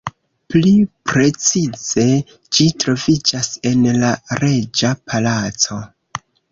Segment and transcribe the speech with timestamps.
[0.53, 0.71] Pli
[1.11, 2.07] precize
[2.57, 4.13] ĝi troviĝas en la
[4.45, 5.83] reĝa palaco.